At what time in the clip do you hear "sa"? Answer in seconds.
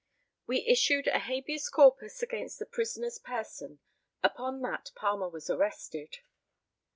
1.59-1.89